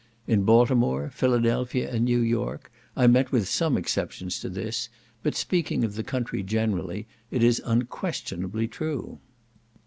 [0.25, 4.89] In Baltimore, Philadelphia, and New York, I met with some exceptions to this;
[5.21, 9.19] but speaking of the country generally, it is unquestionably true.